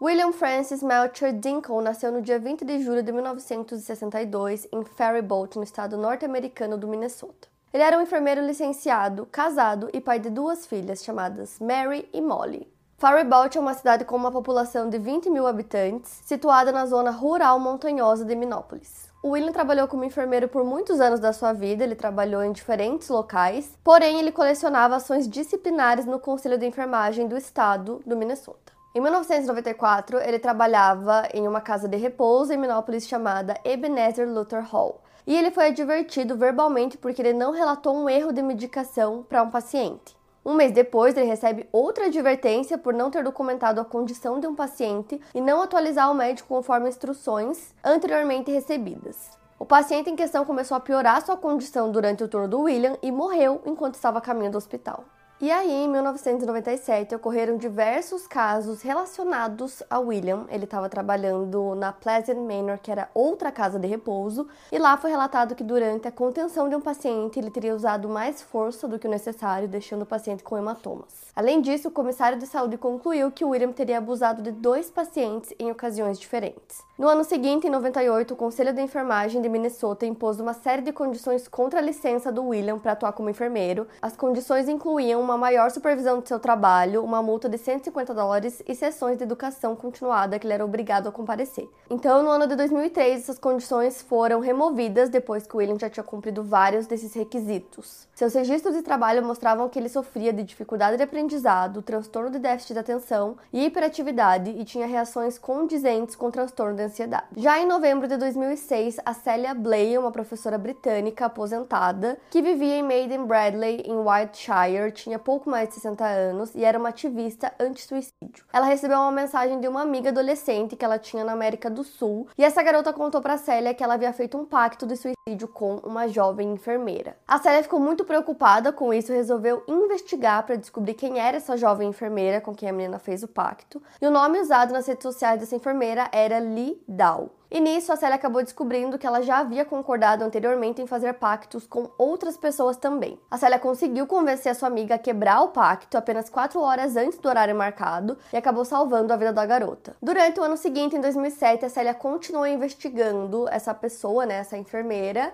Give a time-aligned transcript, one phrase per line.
[0.00, 5.64] William Francis Melcher Dinkle nasceu no dia 20 de julho de 1962 em Faribault, no
[5.64, 7.48] estado norte-americano do Minnesota.
[7.72, 12.72] Ele era um enfermeiro licenciado, casado e pai de duas filhas chamadas Mary e Molly.
[12.96, 17.58] Faribault é uma cidade com uma população de 20 mil habitantes, situada na zona rural
[17.58, 19.08] montanhosa de Minópolis.
[19.20, 23.08] O William trabalhou como enfermeiro por muitos anos da sua vida, ele trabalhou em diferentes
[23.08, 28.77] locais, porém ele colecionava ações disciplinares no Conselho de Enfermagem do estado do Minnesota.
[28.94, 35.02] Em 1994, ele trabalhava em uma casa de repouso em Minópolis chamada Ebenezer Luther Hall.
[35.26, 39.50] E ele foi advertido verbalmente porque ele não relatou um erro de medicação para um
[39.50, 40.16] paciente.
[40.42, 44.54] Um mês depois, ele recebe outra advertência por não ter documentado a condição de um
[44.54, 49.36] paciente e não atualizar o médico conforme instruções anteriormente recebidas.
[49.58, 53.12] O paciente em questão começou a piorar sua condição durante o turno do William e
[53.12, 55.04] morreu enquanto estava a caminho do hospital.
[55.40, 60.46] E aí, em 1997, ocorreram diversos casos relacionados a William.
[60.50, 65.12] Ele estava trabalhando na Pleasant Manor, que era outra casa de repouso, e lá foi
[65.12, 69.06] relatado que durante a contenção de um paciente ele teria usado mais força do que
[69.06, 71.30] o necessário, deixando o paciente com hematomas.
[71.36, 75.70] Além disso, o comissário de saúde concluiu que William teria abusado de dois pacientes em
[75.70, 76.87] ocasiões diferentes.
[76.98, 80.90] No ano seguinte, em 98, o Conselho de Enfermagem de Minnesota impôs uma série de
[80.90, 83.86] condições contra a licença do William para atuar como enfermeiro.
[84.02, 88.74] As condições incluíam uma maior supervisão do seu trabalho, uma multa de 150 dólares e
[88.74, 91.68] sessões de educação continuada que ele era obrigado a comparecer.
[91.88, 96.42] Então, no ano de 2003, essas condições foram removidas depois que William já tinha cumprido
[96.42, 98.08] vários desses requisitos.
[98.12, 102.72] Seus registros de trabalho mostravam que ele sofria de dificuldade de aprendizado, transtorno de déficit
[102.72, 107.26] de atenção e hiperatividade e tinha reações condizentes com transtorno de ansiedade.
[107.36, 112.82] Já em novembro de 2006, a Celia Blay, uma professora britânica aposentada que vivia em
[112.82, 118.44] Maiden Bradley, em Wiltshire, tinha pouco mais de 60 anos e era uma ativista anti-suicídio.
[118.52, 122.26] Ela recebeu uma mensagem de uma amiga adolescente que ela tinha na América do Sul
[122.36, 125.76] e essa garota contou para Célia que ela havia feito um pacto de suicídio com
[125.76, 127.16] uma jovem enfermeira.
[127.26, 131.56] A Célia ficou muito preocupada com isso e resolveu investigar para descobrir quem era essa
[131.56, 133.82] jovem enfermeira com quem a menina fez o pacto.
[134.00, 137.30] E o nome usado nas redes sociais dessa enfermeira era Lee Dow.
[137.50, 141.66] E nisso, a Célia acabou descobrindo que ela já havia concordado anteriormente em fazer pactos
[141.66, 143.18] com outras pessoas também.
[143.30, 147.18] A Célia conseguiu convencer a sua amiga a quebrar o pacto apenas quatro horas antes
[147.18, 149.96] do horário marcado e acabou salvando a vida da garota.
[150.02, 155.32] Durante o ano seguinte, em 2007, a Célia continuou investigando essa pessoa, né, essa enfermeira.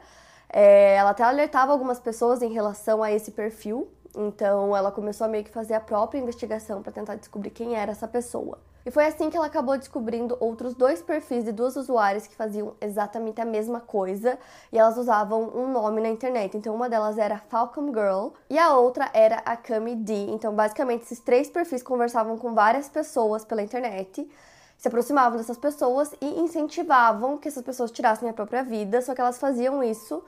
[0.49, 5.28] É, ela até alertava algumas pessoas em relação a esse perfil, então ela começou a
[5.28, 8.61] meio que fazer a própria investigação para tentar descobrir quem era essa pessoa.
[8.87, 12.75] E foi assim que ela acabou descobrindo outros dois perfis de duas usuárias que faziam
[12.81, 14.39] exatamente a mesma coisa
[14.71, 16.56] e elas usavam um nome na internet.
[16.56, 20.27] Então uma delas era Falcon Girl e a outra era a Cami D.
[20.31, 24.28] Então basicamente esses três perfis conversavam com várias pessoas pela internet
[24.77, 29.21] se aproximavam dessas pessoas e incentivavam que essas pessoas tirassem a própria vida, só que
[29.21, 30.23] elas faziam isso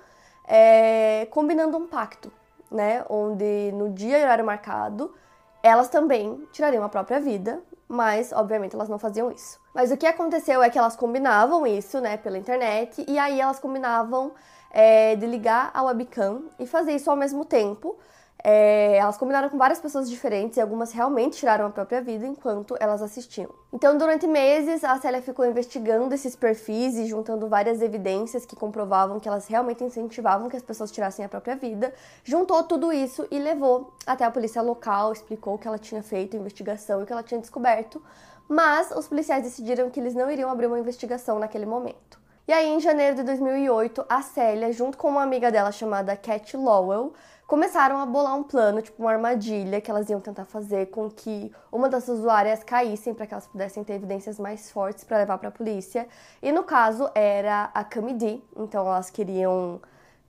[0.47, 2.33] é, combinando um pacto,
[2.71, 3.05] né?
[3.11, 5.15] Onde no dia e horário marcado
[5.63, 9.61] elas também tirariam a própria vida, mas obviamente elas não faziam isso.
[9.75, 13.59] Mas o que aconteceu é que elas combinavam isso, né, pela internet, e aí elas
[13.59, 14.33] combinavam
[14.71, 17.97] é, de ligar a webcam e fazer isso ao mesmo tempo.
[18.43, 22.77] É, elas combinaram com várias pessoas diferentes e algumas realmente tiraram a própria vida enquanto
[22.79, 23.51] elas assistiam.
[23.73, 29.19] Então, durante meses, a Célia ficou investigando esses perfis e juntando várias evidências que comprovavam
[29.19, 31.93] que elas realmente incentivavam que as pessoas tirassem a própria vida.
[32.23, 36.37] Juntou tudo isso e levou até a polícia local, explicou o que ela tinha feito,
[36.37, 38.03] a investigação e o que ela tinha descoberto.
[38.49, 42.27] Mas os policiais decidiram que eles não iriam abrir uma investigação naquele momento.
[42.49, 46.57] E aí, em janeiro de 2008, a Célia, junto com uma amiga dela chamada Cat
[46.57, 47.13] Lowell,
[47.47, 51.53] começaram a bolar um plano, tipo uma armadilha que elas iam tentar fazer com que
[51.71, 55.49] uma das usuárias caíssem para que elas pudessem ter evidências mais fortes para levar para
[55.49, 56.09] a polícia.
[56.43, 59.81] E no caso era a Cami D, então elas queriam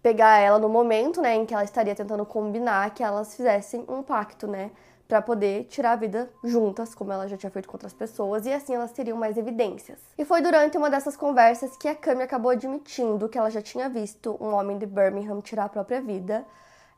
[0.02, 4.04] pegar ela no momento, né, em que ela estaria tentando combinar que elas fizessem um
[4.04, 4.70] pacto, né,
[5.08, 8.54] para poder tirar a vida juntas, como ela já tinha feito com outras pessoas, e
[8.54, 9.98] assim elas teriam mais evidências.
[10.18, 13.90] E foi durante uma dessas conversas que a Cami acabou admitindo que ela já tinha
[13.90, 16.46] visto um homem de Birmingham tirar a própria vida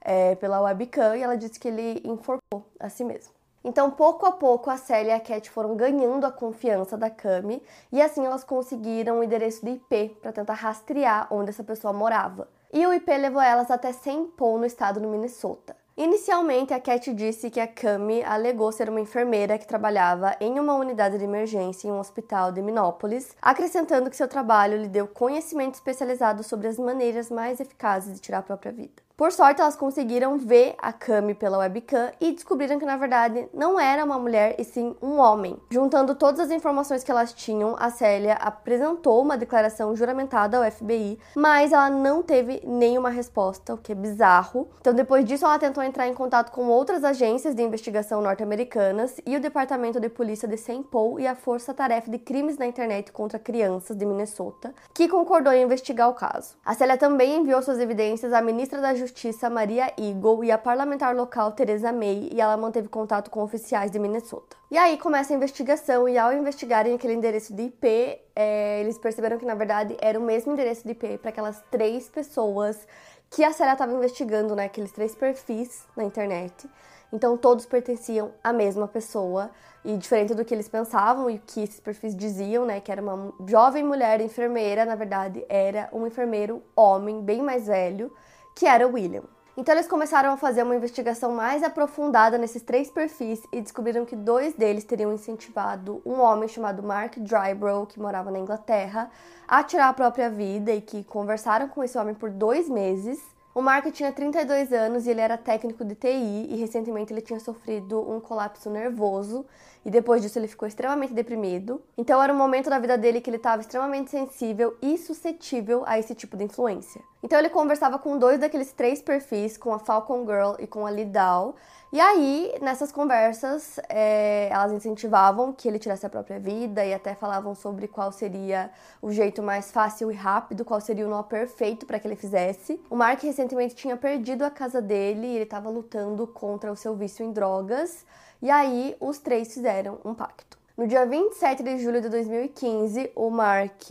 [0.02, 3.34] é, pela webcam e ela disse que ele enforcou a si mesmo.
[3.64, 7.62] Então, pouco a pouco, a Célia e a Cat foram ganhando a confiança da Cami
[7.92, 12.48] e assim elas conseguiram o endereço do IP para tentar rastrear onde essa pessoa morava.
[12.72, 13.92] E o IP levou elas até.
[14.38, 15.76] Paul, no estado do Minnesota.
[15.98, 20.76] Inicialmente, a Cat disse que a Cami alegou ser uma enfermeira que trabalhava em uma
[20.76, 25.74] unidade de emergência em um hospital de Minópolis, acrescentando que seu trabalho lhe deu conhecimento
[25.74, 29.09] especializado sobre as maneiras mais eficazes de tirar a própria vida.
[29.20, 33.78] Por sorte, elas conseguiram ver a Cami pela webcam e descobriram que na verdade não
[33.78, 35.58] era uma mulher e sim um homem.
[35.70, 41.20] Juntando todas as informações que elas tinham, a Célia apresentou uma declaração juramentada ao FBI,
[41.36, 44.70] mas ela não teve nenhuma resposta, o que é bizarro.
[44.80, 49.36] Então, depois disso, ela tentou entrar em contato com outras agências de investigação norte-americanas e
[49.36, 50.86] o Departamento de Polícia de St.
[50.90, 55.52] Paul e a Força Tarefa de Crimes na Internet contra Crianças de Minnesota, que concordou
[55.52, 56.56] em investigar o caso.
[56.64, 60.58] A Célia também enviou suas evidências à ministra da Justiça Justiça Maria Eagle e a
[60.58, 64.56] parlamentar local Teresa May, e ela manteve contato com oficiais de Minnesota.
[64.70, 69.40] E aí começa a investigação, e ao investigarem aquele endereço de IP, é, eles perceberam
[69.40, 72.88] que na verdade era o mesmo endereço de IP para aquelas três pessoas
[73.32, 74.66] que a Célia estava investigando, né?
[74.66, 76.70] Aqueles três perfis na internet.
[77.12, 79.50] Então todos pertenciam à mesma pessoa
[79.84, 83.34] e diferente do que eles pensavam e que esses perfis diziam, né, que era uma
[83.48, 88.12] jovem mulher enfermeira, na verdade era um enfermeiro homem bem mais velho
[88.60, 89.24] que era William.
[89.56, 94.18] Então eles começaram a fazer uma investigação mais aprofundada nesses três perfis e descobriram que
[94.18, 99.10] dois deles teriam incentivado um homem chamado Mark Drybrow, que morava na Inglaterra,
[99.48, 103.22] a tirar a própria vida e que conversaram com esse homem por dois meses.
[103.56, 107.40] O Mark tinha 32 anos e ele era técnico de TI e recentemente ele tinha
[107.40, 109.46] sofrido um colapso nervoso
[109.86, 111.82] e depois disso ele ficou extremamente deprimido.
[111.98, 115.98] Então era um momento da vida dele que ele estava extremamente sensível e suscetível a
[115.98, 117.02] esse tipo de influência.
[117.22, 120.92] Então ele conversava com dois daqueles três perfis, com a Falcon Girl e com a
[120.92, 121.56] Lidal.
[121.92, 127.16] E aí, nessas conversas, é, elas incentivavam que ele tirasse a própria vida e até
[127.16, 128.70] falavam sobre qual seria
[129.02, 132.80] o jeito mais fácil e rápido, qual seria o nó perfeito para que ele fizesse.
[132.92, 136.96] O Mark recentemente tinha perdido a casa dele e ele estava lutando contra o seu
[136.96, 138.06] vício em drogas.
[138.40, 140.59] E aí, os três fizeram um pacto.
[140.80, 143.84] No dia 27 de julho de 2015, o Mark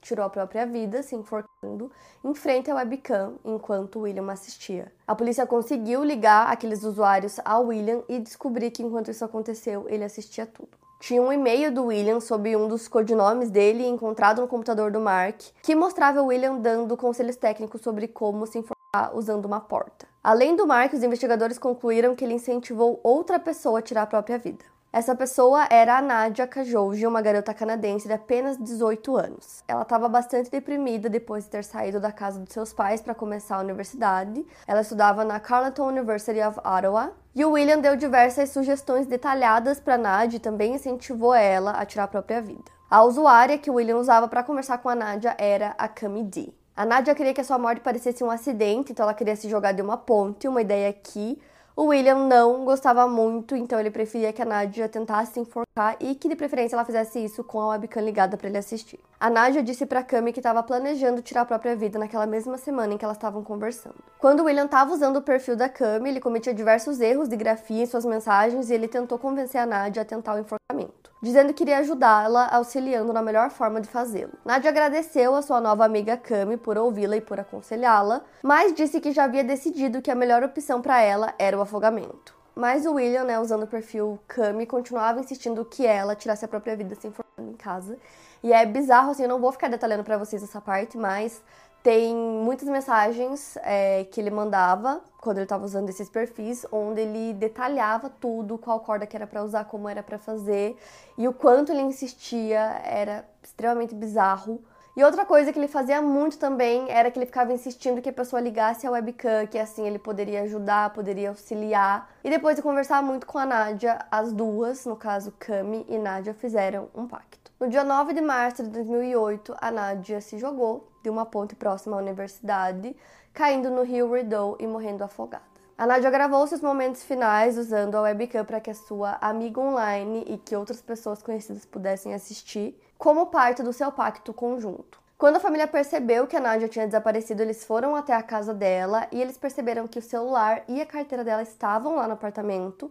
[0.00, 1.92] tirou a própria vida, se enforcando,
[2.24, 4.90] em frente à webcam, enquanto William assistia.
[5.06, 10.02] A polícia conseguiu ligar aqueles usuários ao William e descobrir que enquanto isso aconteceu, ele
[10.02, 10.70] assistia tudo.
[10.98, 15.40] Tinha um e-mail do William sob um dos codinomes dele encontrado no computador do Mark,
[15.62, 20.04] que mostrava William dando conselhos técnicos sobre como se enforcar usando uma porta.
[20.20, 24.36] Além do Mark, os investigadores concluíram que ele incentivou outra pessoa a tirar a própria
[24.36, 24.73] vida.
[24.94, 29.64] Essa pessoa era a Nadia Kajouji, uma garota canadense de apenas 18 anos.
[29.66, 33.56] Ela estava bastante deprimida depois de ter saído da casa dos seus pais para começar
[33.56, 34.46] a universidade.
[34.68, 37.10] Ela estudava na Carleton University of Ottawa.
[37.34, 42.04] E o William deu diversas sugestões detalhadas para Nadia e também incentivou ela a tirar
[42.04, 42.70] a própria vida.
[42.88, 46.52] A usuária que o William usava para conversar com a Nadia era a Cami D.
[46.76, 49.72] A Nadia queria que a sua morte parecesse um acidente, então ela queria se jogar
[49.72, 51.36] de uma ponte, uma ideia que
[51.76, 56.28] o William não gostava muito, então ele preferia que a Nadia tentasse enforcar e que
[56.28, 59.00] de preferência ela fizesse isso com a webcam ligada para ele assistir.
[59.18, 62.94] A Nadia disse para Cami que estava planejando tirar a própria vida naquela mesma semana
[62.94, 63.96] em que elas estavam conversando.
[64.20, 67.82] Quando o William estava usando o perfil da Cami, ele cometia diversos erros de grafia
[67.82, 71.64] em suas mensagens e ele tentou convencer a Nadia a tentar o enforcamento, dizendo que
[71.64, 74.34] iria ajudá-la, auxiliando na melhor forma de fazê-lo.
[74.44, 79.10] Nadia agradeceu a sua nova amiga Cami por ouvi-la e por aconselhá-la, mas disse que
[79.10, 82.36] já havia decidido que a melhor opção para ela era o afogamento.
[82.54, 86.76] Mas o William, né, usando o perfil Cami, continuava insistindo que ela tirasse a própria
[86.76, 87.96] vida se informando em casa.
[88.42, 91.42] E é bizarro, assim, eu não vou ficar detalhando para vocês essa parte, mas
[91.84, 97.34] tem muitas mensagens é, que ele mandava quando ele estava usando esses perfis, onde ele
[97.34, 100.78] detalhava tudo, qual corda que era para usar, como era para fazer
[101.18, 104.64] e o quanto ele insistia era extremamente bizarro.
[104.96, 108.12] E outra coisa que ele fazia muito também era que ele ficava insistindo que a
[108.14, 112.08] pessoa ligasse a webcam, que assim ele poderia ajudar, poderia auxiliar.
[112.24, 116.32] E depois de conversar muito com a Nádia, as duas, no caso Cami e Nádia,
[116.32, 117.52] fizeram um pacto.
[117.60, 121.96] No dia 9 de março de 2008, a Nádia se jogou de uma ponte próxima
[121.96, 122.96] à universidade,
[123.32, 125.44] caindo no rio Rideau e morrendo afogada.
[125.76, 130.24] A Nadia gravou seus momentos finais usando a webcam para que a sua amiga online
[130.26, 134.98] e que outras pessoas conhecidas pudessem assistir, como parte do seu pacto conjunto.
[135.18, 139.06] Quando a família percebeu que a Nadia tinha desaparecido, eles foram até a casa dela
[139.12, 142.90] e eles perceberam que o celular e a carteira dela estavam lá no apartamento,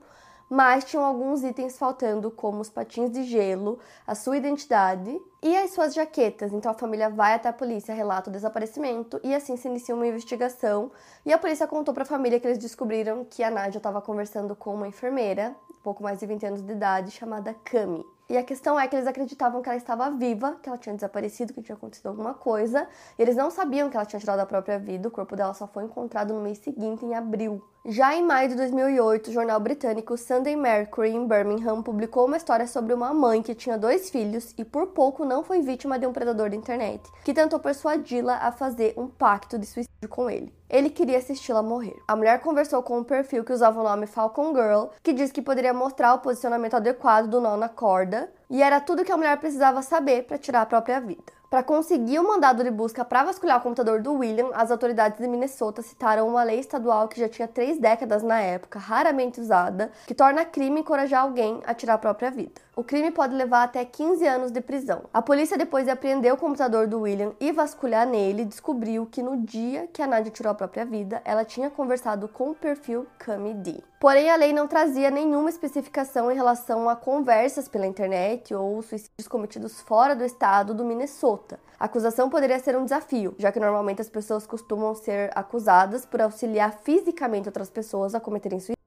[0.53, 5.71] mas tinham alguns itens faltando, como os patins de gelo, a sua identidade e as
[5.73, 6.53] suas jaquetas.
[6.53, 10.05] Então a família vai até a polícia, relata o desaparecimento e assim se inicia uma
[10.05, 10.91] investigação.
[11.25, 14.55] E a polícia contou para a família que eles descobriram que a Nádia estava conversando
[14.55, 18.05] com uma enfermeira pouco mais de 20 anos de idade, chamada Cami.
[18.29, 21.53] E a questão é que eles acreditavam que ela estava viva, que ela tinha desaparecido,
[21.53, 22.87] que tinha acontecido alguma coisa.
[23.19, 25.09] Eles não sabiam que ela tinha tirado a própria vida.
[25.09, 27.61] O corpo dela só foi encontrado no mês seguinte, em abril.
[27.85, 32.65] Já em maio de 2008, o jornal britânico Sunday Mercury, em Birmingham, publicou uma história
[32.65, 36.13] sobre uma mãe que tinha dois filhos e por pouco não foi vítima de um
[36.13, 40.55] predador da internet, que tentou persuadi-la a fazer um pacto de suicídio com ele.
[40.69, 41.97] Ele queria assisti-la morrer.
[42.07, 45.41] A mulher conversou com um perfil que usava o nome Falcon Girl, que diz que
[45.41, 49.37] poderia mostrar o posicionamento adequado do nó na corda, e era tudo que a mulher
[49.39, 51.33] precisava saber para tirar a própria vida.
[51.53, 55.27] Para conseguir o mandado de busca para vasculhar o computador do William, as autoridades de
[55.27, 60.15] Minnesota citaram uma lei estadual que já tinha três décadas na época, raramente usada, que
[60.15, 62.59] torna crime encorajar alguém a tirar a própria vida.
[62.75, 65.03] O crime pode levar até 15 anos de prisão.
[65.13, 69.37] A polícia, depois de apreender o computador do William e vasculhar nele, descobriu que no
[69.37, 73.53] dia que a Nadia tirou a própria vida, ela tinha conversado com o perfil Cami
[73.53, 73.83] D.
[73.99, 79.27] Porém, a lei não trazia nenhuma especificação em relação a conversas pela internet ou suicídios
[79.27, 81.59] cometidos fora do estado do Minnesota.
[81.79, 86.21] A acusação poderia ser um desafio, já que normalmente as pessoas costumam ser acusadas por
[86.21, 88.82] auxiliar fisicamente outras pessoas a cometerem suicídio,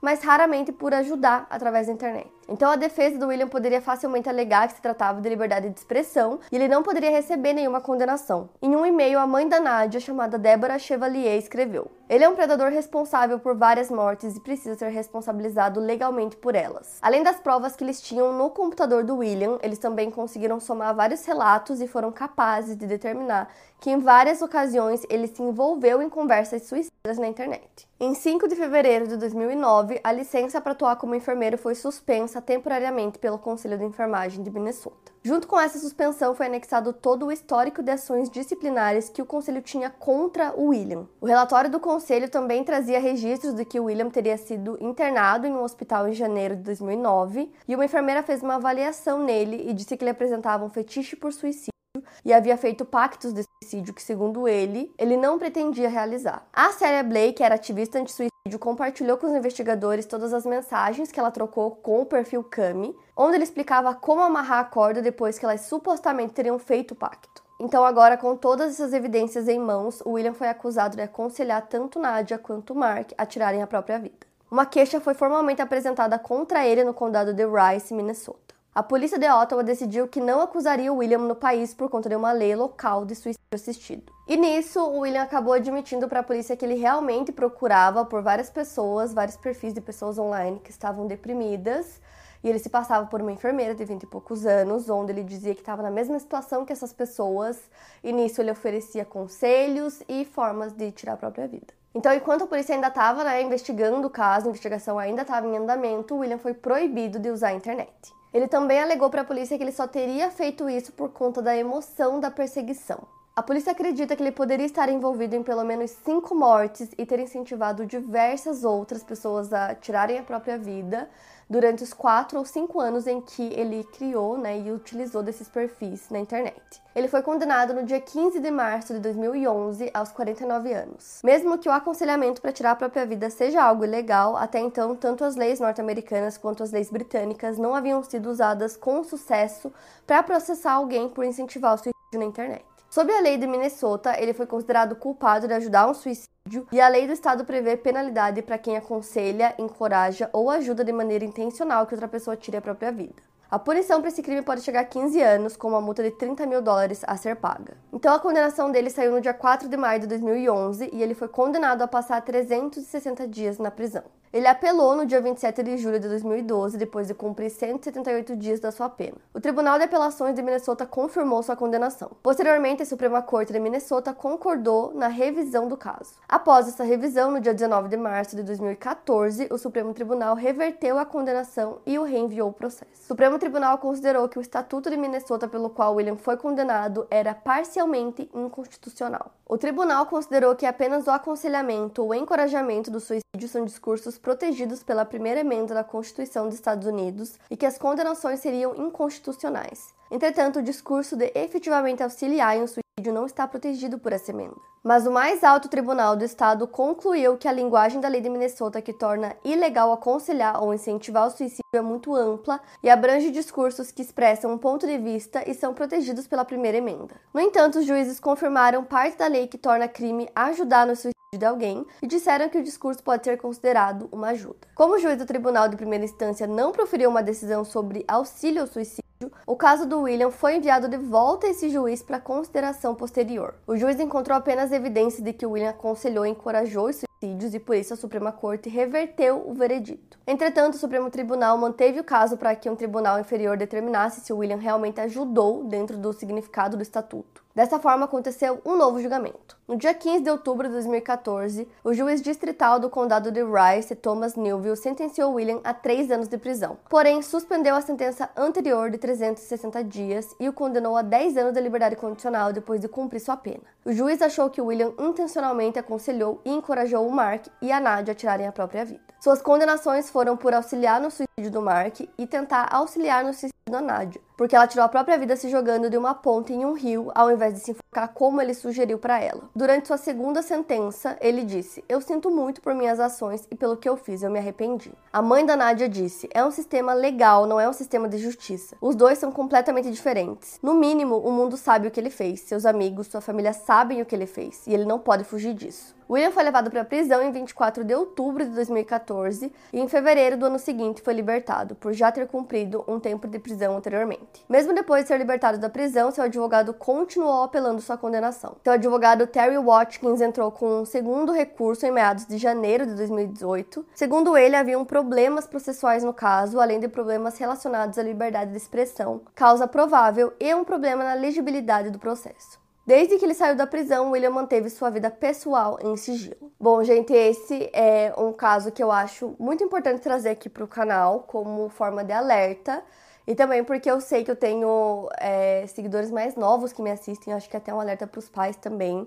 [0.00, 2.30] mas raramente por ajudar através da internet.
[2.48, 6.40] Então a defesa do William poderia facilmente alegar que se tratava de liberdade de expressão
[6.50, 8.48] e ele não poderia receber nenhuma condenação.
[8.62, 12.70] Em um e-mail, a mãe da Nadia, chamada Deborah Chevalier, escreveu: Ele é um predador
[12.70, 16.96] responsável por várias mortes e precisa ser responsabilizado legalmente por elas.
[17.02, 21.26] Além das provas que eles tinham no computador do William, eles também conseguiram somar vários
[21.26, 26.62] relatos e foram capazes de determinar que em várias ocasiões ele se envolveu em conversas
[26.62, 27.86] suicidas na internet.
[28.00, 33.18] Em 5 de fevereiro de 2009, a licença para atuar como enfermeiro foi suspensa temporariamente
[33.18, 35.12] pelo Conselho de Enfermagem de Minnesota.
[35.22, 39.60] Junto com essa suspensão foi anexado todo o histórico de ações disciplinares que o conselho
[39.60, 41.06] tinha contra o William.
[41.20, 45.52] O relatório do conselho também trazia registros de que o William teria sido internado em
[45.52, 49.96] um hospital em janeiro de 2009 e uma enfermeira fez uma avaliação nele e disse
[49.96, 51.77] que ele apresentava um fetiche por suicídio
[52.24, 56.46] e havia feito pactos de suicídio que, segundo ele, ele não pretendia realizar.
[56.52, 61.30] A Sarah Blake, era ativista anti-suicídio, compartilhou com os investigadores todas as mensagens que ela
[61.30, 65.62] trocou com o perfil Cami, onde ele explicava como amarrar a corda depois que elas
[65.62, 67.42] supostamente teriam feito o pacto.
[67.60, 72.38] Então, agora, com todas essas evidências em mãos, William foi acusado de aconselhar tanto Nadia
[72.38, 74.28] quanto Mark a tirarem a própria vida.
[74.50, 78.57] Uma queixa foi formalmente apresentada contra ele no condado de Rice, Minnesota.
[78.78, 82.30] A polícia de Ottawa decidiu que não acusaria William no país por conta de uma
[82.30, 84.12] lei local de suicídio assistido.
[84.24, 88.48] E nisso, o William acabou admitindo para a polícia que ele realmente procurava por várias
[88.48, 92.00] pessoas, vários perfis de pessoas online que estavam deprimidas.
[92.40, 95.56] E ele se passava por uma enfermeira de 20 e poucos anos, onde ele dizia
[95.56, 97.60] que estava na mesma situação que essas pessoas,
[98.04, 101.74] e nisso ele oferecia conselhos e formas de tirar a própria vida.
[101.92, 105.56] Então, enquanto a polícia ainda estava né, investigando o caso, a investigação ainda estava em
[105.56, 108.16] andamento, William foi proibido de usar a internet.
[108.32, 111.56] Ele também alegou para a polícia que ele só teria feito isso por conta da
[111.56, 113.06] emoção da perseguição.
[113.34, 117.20] A polícia acredita que ele poderia estar envolvido em pelo menos cinco mortes e ter
[117.20, 121.08] incentivado diversas outras pessoas a tirarem a própria vida
[121.48, 126.10] durante os quatro ou cinco anos em que ele criou né, e utilizou desses perfis
[126.10, 126.60] na internet.
[126.94, 131.20] Ele foi condenado no dia 15 de março de 2011, aos 49 anos.
[131.24, 135.24] Mesmo que o aconselhamento para tirar a própria vida seja algo ilegal, até então, tanto
[135.24, 139.72] as leis norte-americanas quanto as leis britânicas não haviam sido usadas com sucesso
[140.06, 142.64] para processar alguém por incentivar o suicídio na internet.
[142.90, 146.88] Sob a lei de Minnesota, ele foi considerado culpado de ajudar um suicídio e a
[146.88, 151.92] lei do estado prevê penalidade para quem aconselha, encoraja ou ajuda de maneira intencional que
[151.92, 153.22] outra pessoa tire a própria vida.
[153.50, 156.46] A punição para esse crime pode chegar a 15 anos, com uma multa de 30
[156.46, 157.76] mil dólares a ser paga.
[157.92, 161.28] Então a condenação dele saiu no dia 4 de maio de 2011 e ele foi
[161.28, 164.04] condenado a passar 360 dias na prisão.
[164.30, 168.70] Ele apelou no dia 27 de julho de 2012, depois de cumprir 178 dias da
[168.70, 169.16] sua pena.
[169.32, 172.10] O Tribunal de Apelações de Minnesota confirmou sua condenação.
[172.22, 176.12] Posteriormente, a Suprema Corte de Minnesota concordou na revisão do caso.
[176.28, 181.06] Após essa revisão, no dia 19 de março de 2014, o Supremo Tribunal reverteu a
[181.06, 183.04] condenação e o reenviou o processo.
[183.04, 187.34] O Supremo Tribunal considerou que o Estatuto de Minnesota pelo qual William foi condenado era
[187.34, 189.32] parcialmente inconstitucional.
[189.48, 195.04] O tribunal considerou que apenas o aconselhamento ou encorajamento do suicídio são discursos protegidos pela
[195.04, 199.94] primeira emenda da Constituição dos Estados Unidos e que as condenações seriam inconstitucionais.
[200.10, 204.56] Entretanto, o discurso de efetivamente auxiliar em um suicídio não está protegido por essa emenda.
[204.82, 208.80] Mas o mais alto tribunal do estado concluiu que a linguagem da lei de Minnesota
[208.80, 214.00] que torna ilegal aconselhar ou incentivar o suicídio é muito ampla e abrange discursos que
[214.00, 217.16] expressam um ponto de vista e são protegidos pela primeira emenda.
[217.34, 221.44] No entanto, os juízes confirmaram parte da lei que torna crime ajudar no suicídio de
[221.44, 224.66] alguém e disseram que o discurso pode ser considerado uma ajuda.
[224.74, 228.66] Como o juiz do tribunal de primeira instância não proferiu uma decisão sobre auxílio ao
[228.66, 229.02] suicídio,
[229.46, 233.56] o caso do William foi enviado de volta a esse juiz para consideração posterior.
[233.66, 237.76] O juiz encontrou apenas evidências de que William aconselhou e encorajou os suicídios e por
[237.76, 240.18] isso a Suprema Corte reverteu o veredito.
[240.26, 244.56] Entretanto, o Supremo Tribunal manteve o caso para que um tribunal inferior determinasse se William
[244.56, 247.44] realmente ajudou dentro do significado do estatuto.
[247.58, 249.58] Dessa forma, aconteceu um novo julgamento.
[249.66, 254.36] No dia 15 de outubro de 2014, o juiz distrital do condado de Rice, Thomas
[254.36, 256.78] Newville, sentenciou William a três anos de prisão.
[256.88, 261.60] Porém, suspendeu a sentença anterior de 360 dias e o condenou a 10 anos de
[261.60, 263.64] liberdade condicional depois de cumprir sua pena.
[263.84, 268.14] O juiz achou que William intencionalmente aconselhou e encorajou o Mark e a Nadia a
[268.14, 269.00] tirarem a própria vida.
[269.18, 273.80] Suas condenações foram por auxiliar no suicídio do Mark e tentar auxiliar no suicídio da
[273.80, 277.10] Nadia, porque ela tirou a própria vida se jogando de uma ponte em um rio,
[277.12, 279.42] ao invés de se enfocar como ele sugeriu para ela.
[279.52, 283.88] Durante sua segunda sentença, ele disse: Eu sinto muito por minhas ações e pelo que
[283.88, 284.92] eu fiz, eu me arrependi.
[285.12, 288.76] A mãe da Nadia disse: É um sistema legal, não é um sistema de justiça.
[288.80, 290.60] Os dois são completamente diferentes.
[290.62, 294.06] No mínimo, o mundo sabe o que ele fez, seus amigos, sua família sabem o
[294.06, 295.97] que ele fez, e ele não pode fugir disso.
[296.10, 300.38] William foi levado para a prisão em 24 de outubro de 2014 e em fevereiro
[300.38, 304.42] do ano seguinte foi libertado, por já ter cumprido um tempo de prisão anteriormente.
[304.48, 308.56] Mesmo depois de ser libertado da prisão, seu advogado continuou apelando sua condenação.
[308.64, 313.84] Seu advogado Terry Watkins entrou com um segundo recurso em meados de janeiro de 2018.
[313.94, 319.20] Segundo ele, haviam problemas processuais no caso, além de problemas relacionados à liberdade de expressão,
[319.34, 322.67] causa provável e um problema na legibilidade do processo.
[322.88, 326.50] Desde que ele saiu da prisão, William manteve sua vida pessoal em sigilo.
[326.58, 330.66] Bom, gente, esse é um caso que eu acho muito importante trazer aqui para o
[330.66, 332.82] canal como forma de alerta.
[333.26, 337.34] E também porque eu sei que eu tenho é, seguidores mais novos que me assistem,
[337.34, 339.06] acho que até um alerta para os pais também.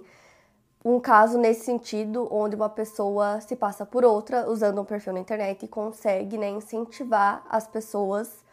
[0.85, 5.21] Um caso nesse sentido, onde uma pessoa se passa por outra usando um perfil na
[5.21, 8.45] internet e consegue né, incentivar as pessoas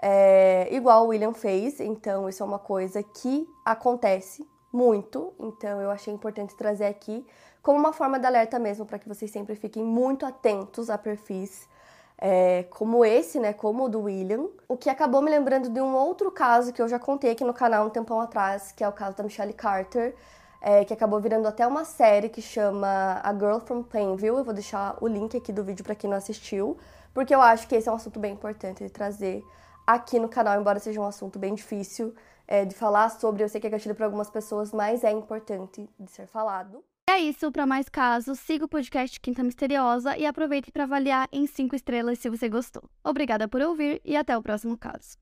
[0.00, 1.80] é, igual o William fez.
[1.80, 7.26] Então, isso é uma coisa que acontece muito, então eu achei importante trazer aqui
[7.62, 11.68] como uma forma de alerta mesmo, para que vocês sempre fiquem muito atentos a perfis
[12.16, 15.94] é, como esse, né, como o do William, o que acabou me lembrando de um
[15.94, 18.92] outro caso que eu já contei aqui no canal um tempão atrás, que é o
[18.92, 20.14] caso da Michelle Carter,
[20.60, 24.36] é, que acabou virando até uma série que chama A Girl from Plainville.
[24.36, 26.76] Eu vou deixar o link aqui do vídeo para quem não assistiu,
[27.14, 29.42] porque eu acho que esse é um assunto bem importante de trazer
[29.86, 32.14] aqui no canal, embora seja um assunto bem difícil
[32.50, 33.44] é, de falar sobre.
[33.44, 36.84] Eu sei que é gatilho para algumas pessoas, mas é importante de ser falado.
[37.08, 41.46] É isso, para mais casos, siga o podcast Quinta Misteriosa e aproveite para avaliar em
[41.46, 42.82] 5 estrelas se você gostou.
[43.02, 45.16] Obrigada por ouvir e até o próximo caso.